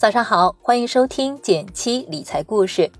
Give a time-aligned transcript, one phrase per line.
[0.00, 2.90] 早上好，欢迎收听减七理财故事。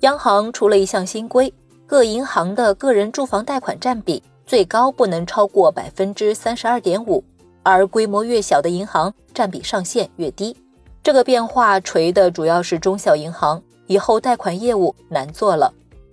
[0.00, 1.54] 央行出了一项新规，
[1.86, 7.22] 各银行的个人住房贷款占比最高不能超过百分之三十二点五，
[7.62, 10.56] 而规模越小的银行占比上限越低。
[11.00, 15.72] 这个变化锤的主要是中小银行，以后贷款业务难做了。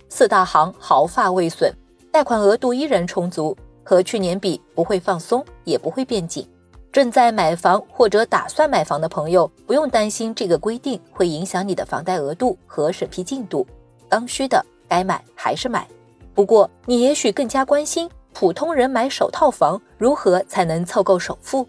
[0.10, 1.74] 四大行毫发未损，
[2.12, 6.48] 贷款额度依然充足，和去年比不会放松，也不会变紧。
[6.94, 13.66] 正在买房或者打算买房的朋友，不用担心这个规定会影响你的房贷额度和审批进度。
[14.08, 15.88] 刚需的该买还是买。
[16.36, 21.68] 不过，你也许更加关心普通人买首套房如何才能凑够首付。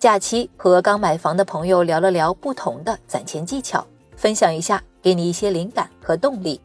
[0.00, 3.86] 假期和刚买房的朋友聊了聊不同的攒钱技巧，
[4.16, 6.60] 分享一下，给你一些灵感和动力。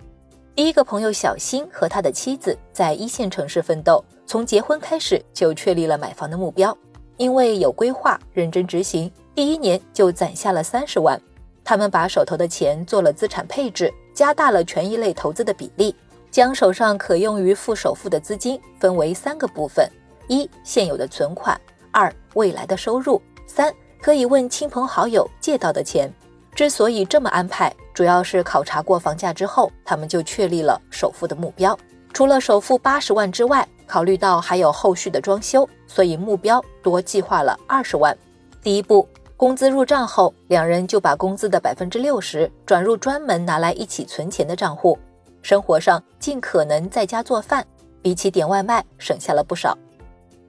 [0.55, 6.75] 第一个朋友小新和他的妻子在一线城市奋斗，从结婚开始就确立了买房的目标。
[7.19, 11.21] 因为有规划、认真执行，第一年就攒下了三十万。
[11.65, 15.93] 他们把手头的钱做了资产配置，加大了权益类投资的比例，
[16.31, 19.85] 将手上可用于付首付的资金分为三个部分：
[20.29, 21.53] 一、现有的存款；
[21.91, 23.71] 二、未来的收入；三、
[24.01, 26.09] 可以问亲朋好友借到的钱。
[26.55, 31.77] 之所以这么安排，主要是考察过房价之后，他们就确立了首付的目标。
[32.13, 38.15] 除了首付八十万之外，考虑到还有后续的装修，所以目标多计划了二十万。
[38.61, 44.95] 第一步，工资入账后，两人就把工资的百分之六十转入专门拿来一起存钱的账户。
[45.41, 47.65] 生活上尽可能在家做饭，
[47.99, 49.75] 比起点外卖省下了不少。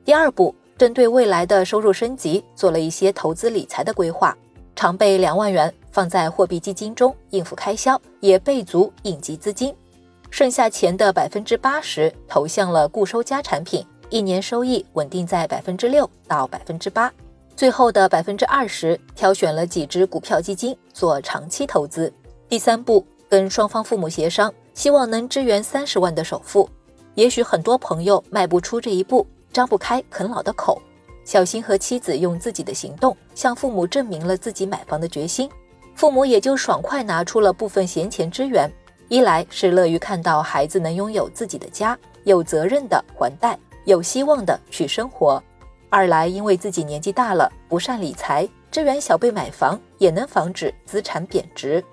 [0.04, 4.36] 第二步，针对未来的收入升级，做了一些投资理财的规划，
[4.76, 9.74] 常备两万元放在货币基金中应付开销，也备足应急资金。
[10.30, 17.12] 剩下钱的百分之八十投向了固收加产品，一年收益稳定在百分之六到百分之八。
[17.56, 22.10] 最后的百分之二十挑选了几只股票基金做长期投资。
[22.48, 26.66] 第三步，跟双方父母协商，希望能支援三十万的首付。
[27.14, 30.80] 也许很多朋友迈不出这一步，张不开啃老的口。
[31.24, 35.50] 小新和妻子用自己的行动向父母证明了自己买房的决心，
[35.94, 38.70] 父母也就爽快拿出了部分闲钱支援。
[39.10, 45.42] 一来是乐于看到孩子能拥有自己的家，有责任的还贷，有希望的去生活；
[45.88, 51.84] 二来因为自己年纪大了，不善理财，支援小辈买房也能防止资产贬值。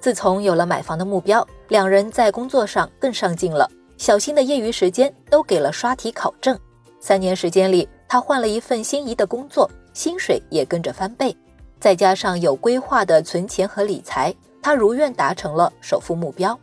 [0.00, 3.66] 自从有了买房的目标，两人在工作上更上进了。
[3.96, 6.58] 小新的业余时间都给了刷题考证。
[7.00, 11.34] 三年时间里，他换了一份心仪的工作，薪水也跟着翻倍。
[11.80, 14.34] 再加上有规划的存钱和理财。
[14.66, 16.58] 他如愿达成了首付目标。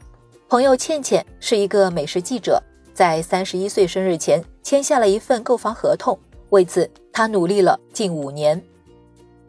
[0.50, 2.62] 朋友倩倩是一个美食记者，
[2.94, 6.20] 在三十一岁生日前签下了一份购房合同。
[6.50, 8.62] 为此，他努力了近五年。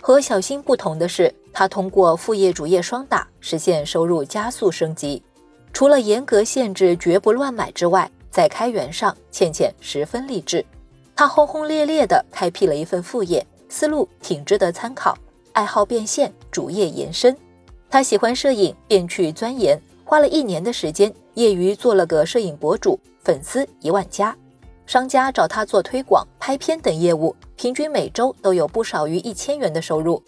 [0.00, 5.20] 和小新不同的是，他通过副业主业双打实现收入加速升级。
[5.72, 10.64] 除了严格限制绝不乱买之外，在开源上，倩倩十分励志。
[11.16, 15.18] 她轰轰烈烈地开辟了一份副业，思路挺值得参考。
[15.54, 17.36] 爱好变现，主业延伸。
[17.94, 24.36] 他喜欢摄影，便去钻研，花了一年的时间，业余做了个摄影博主，粉丝一万加。
[24.84, 30.20] 商家找他做推广、拍片等业务，平均每周都有不少于一千元的收入。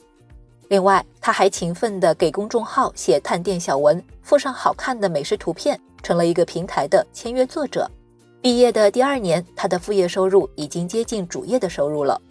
[0.69, 7.91] 另外，他还勤奋地给公众号写探店小文，附上好看的美食图片，成了一个平台的签约作者。
[8.41, 12.23] 毕业的第二年，他的副业收入已经接近主业的收入了。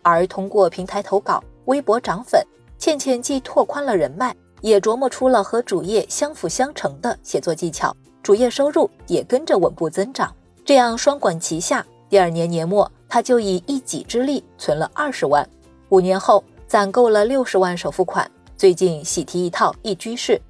[0.00, 2.42] 而通过平台投稿、微博涨粉，
[2.78, 4.34] 倩倩既拓宽了人脉。
[4.60, 10.34] 也琢磨出了和主业相辅相成的写作技巧，主业收入也跟着稳步增长。
[10.64, 15.48] 这样双管齐下，第二年年末，他就以一己之力存了二十万。
[15.88, 20.40] 五年后，攒够了六十万首付款，最近喜提一套一居室。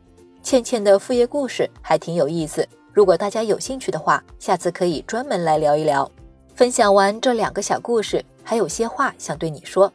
[0.43, 6.11] 倩倩的副业故事还挺有意思，如果大家有兴趣的话，下次可以专门来聊一聊。
[6.55, 9.93] 分享完这两个小故事，还有些话想对你说。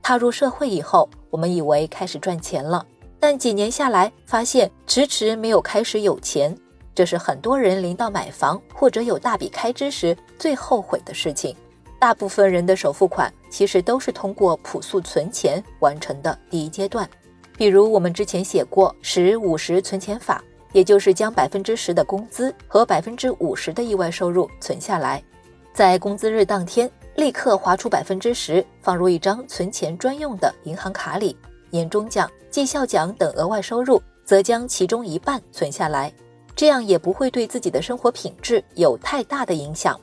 [0.00, 2.86] 踏入社会以后，我们以为开始赚钱了。
[3.26, 6.54] 但几年下来，发现迟迟没有开始有钱，
[6.94, 11.56] 这是很多人临到买房或者有大笔开支时最后悔的事情。
[11.98, 17.08] 大部分人的首付款其实都是通过朴素存钱完成的第一阶段。
[17.56, 25.24] 比如我们之前写过十五十存钱法，也就是将百分之十的工资和百分之五十的意外收入存下来，
[25.72, 31.34] 在工资日当天立刻划出百分之十放入一张存钱专用的银行卡里。
[31.74, 36.14] 年终奖、绩效奖等额外收入，则将其中一半存下来，
[36.54, 40.00] 这样也不会对自己的生活品质有太大的影响。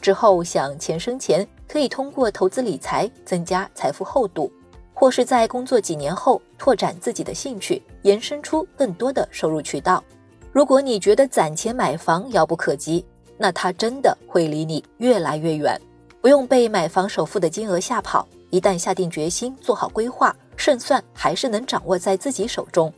[0.00, 4.50] 之后想钱生钱，可以通过投资理财增加财富厚度，
[4.92, 10.02] 或是在工作几年后拓展自己的兴趣，延伸出更多的收入渠道。
[10.50, 13.06] 如果你觉得攒钱买房遥不可及，
[13.38, 15.80] 那它真的会离你越来越远。
[16.20, 22.94] 不用被买房首付的金额吓跑，一旦下定决心，做好规划，胜算还是能掌握在自己手中。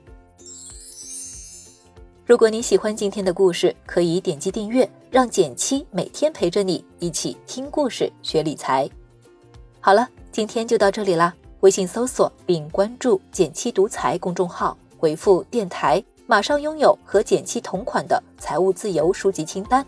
[2.26, 8.86] 如果你喜欢今天的故事，可以点击订阅，让简七每天陪着你一起听故事、学理财。
[9.80, 11.34] 好了，今天就到这里啦。
[11.60, 16.04] 微信搜索并关注“简七独裁公众号，回复“电台”。
[16.28, 19.86] 马上拥有和简七同款的财务自由书籍清单。